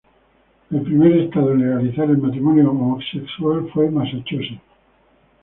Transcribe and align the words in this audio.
El 0.71 0.81
primer 0.81 1.11
estado 1.13 1.51
en 1.51 1.59
legalizar 1.59 2.09
el 2.09 2.17
matrimonio 2.17 2.71
homosexual 2.71 3.69
fue 3.71 3.91
Massachusetts. 3.91 4.59